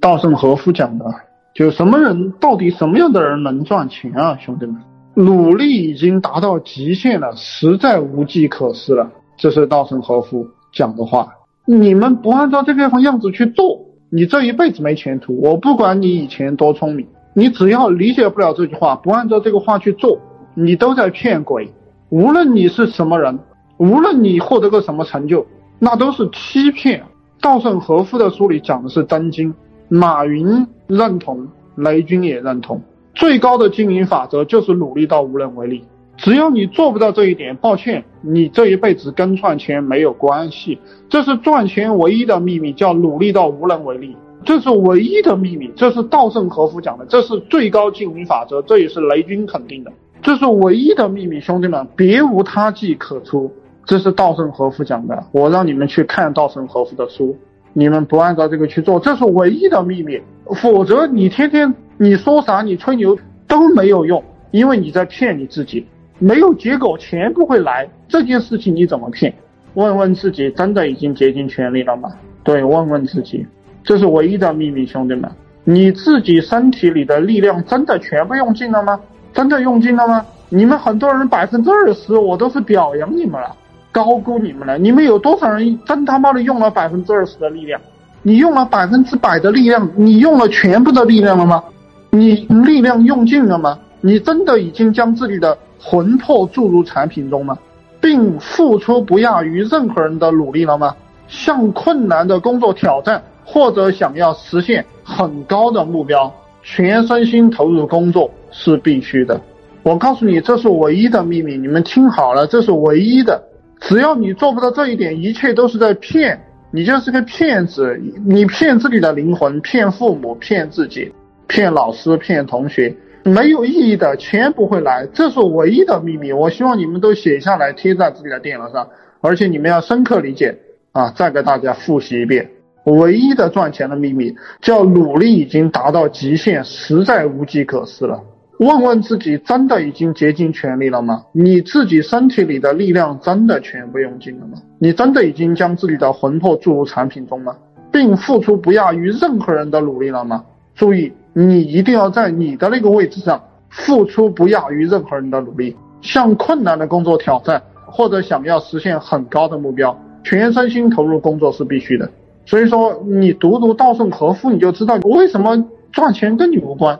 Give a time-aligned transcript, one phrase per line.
[0.00, 1.06] 稻盛和夫讲的，
[1.54, 4.76] 就什么人到底什么样的人能赚钱啊，兄弟们，
[5.14, 9.10] 努力已经达到极限了，实在无计可施了。
[9.36, 11.28] 这是稻盛和夫讲的话。
[11.66, 13.80] 你们不按照这个样子去做，
[14.10, 15.40] 你这一辈子没前途。
[15.40, 20.18] 我不管你以前多聪明，你只要理解不了这句话，不按照这个话去做，
[20.54, 21.72] 你都在骗鬼。
[22.10, 23.38] 无论你是什么人，
[23.78, 25.46] 无论你获得个什么成就，
[25.78, 27.02] 那都是欺骗。
[27.40, 29.54] 稻盛和夫的书里讲的是真经，
[29.88, 31.46] 马云认同，
[31.76, 32.80] 雷军也认同。
[33.14, 35.84] 最高的经营法则就是努力到无能为力。
[36.16, 40.78] 只要你做不到这一点，抱歉，你这一辈子跟赚钱没有关系。
[41.08, 44.16] 这是赚钱唯一的秘密，叫努力到无能为力。
[44.44, 49.92] 这是唯一的秘密，这是稻盛和夫讲的，这是最高经营法则，这也是雷军肯定的。
[50.22, 53.50] 这是唯一的秘密，兄弟们，别无他计可出。
[53.84, 57.36] 这是稻盛和夫讲的，我让你们去看稻盛和夫的书，
[57.74, 60.18] 你们不按照这个去做，这是唯一的秘密。
[60.62, 64.22] 否则你天天你说啥，你吹牛都没有用，
[64.52, 65.86] 因为你在骗你自己。
[66.18, 67.88] 没有结果，钱不会来。
[68.08, 69.34] 这件事情你怎么骗？
[69.74, 72.08] 问问自己，真的已经竭尽全力了吗？
[72.44, 73.44] 对，问问自己，
[73.82, 75.28] 这是唯一的秘密，兄弟们。
[75.64, 79.00] 你自己身体里的力量真的全部用尽了吗？
[79.32, 80.24] 真的用尽了吗？
[80.48, 83.56] 你们很多人百分之二十，我都是表扬你们了，
[83.94, 84.76] 高估你们了。
[84.76, 87.80] 你们有多少人真他妈的用了百分之二十的力量？
[88.22, 89.88] 你用了百分之百的力量？
[89.94, 91.62] 你用了全部的力量了吗？
[92.10, 92.34] 你
[92.66, 93.78] 力量用尽了吗？
[94.00, 97.56] 你真的已经将自己的魂魄注入产品中吗？
[98.00, 100.92] 并付出不亚于任何人的努力了吗？
[101.28, 106.32] 向困难的工作挑战，或者想要实现很高的目标，
[106.64, 109.40] 全身心投入工作是必须的。
[109.82, 111.56] 我告诉你，这是唯一的秘密。
[111.56, 113.42] 你们听好了，这是唯一的。
[113.86, 116.40] 只要你做不到这一点，一切都是在骗
[116.70, 118.00] 你，就是个骗子。
[118.26, 121.12] 你骗自己的灵魂，骗父母，骗自己，
[121.46, 122.94] 骗老师，骗同学。
[123.24, 126.32] 没有意义的钱不会来，这是唯一的秘密。
[126.32, 128.88] 我希望你们都写下来，贴在自己的电脑上，
[129.20, 130.56] 而且你们要深刻理解
[130.92, 131.12] 啊！
[131.14, 132.50] 再给大家复习一遍，
[132.84, 138.22] 唯一的赚钱的秘密叫努力已经达到极限，实在无计可施了。
[138.58, 141.24] 问问自己，真的已经竭尽全力了吗？
[141.32, 144.58] 你自己身体里的力量真的全部用尽了吗？
[144.78, 147.56] 你真的已经将自己的魂魄注入产品中吗？
[147.90, 150.44] 并付出不亚于任何人的努力了吗？
[150.74, 151.12] 注意。
[151.36, 162.08] 你一定要在你的那个位置上付出不亚于任何人的努力，向困难的工作挑战，或者想要实现很高的目标，全身心投入工作是必须的。
[162.46, 166.96] 所以说，你读读稻盛和夫，你就知道为什么赚钱跟你无关。